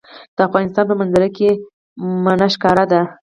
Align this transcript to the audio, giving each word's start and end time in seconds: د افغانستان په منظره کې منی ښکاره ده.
د 0.35 0.37
افغانستان 0.47 0.85
په 0.87 0.95
منظره 1.01 1.29
کې 1.37 1.49
منی 2.23 2.47
ښکاره 2.55 2.85
ده. 2.91 3.01